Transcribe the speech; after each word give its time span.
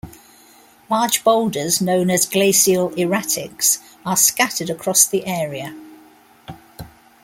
Large 0.89 1.23
boulders 1.23 1.79
known 1.79 2.09
as 2.09 2.25
glacial 2.25 2.89
erratics 2.97 3.77
are 4.03 4.17
scattered 4.17 4.67
across 4.71 5.05
the 5.05 5.27
area. 5.27 5.75